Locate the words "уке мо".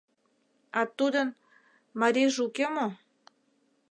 2.47-2.87